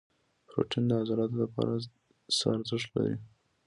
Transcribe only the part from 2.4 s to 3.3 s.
ارزښت لري؟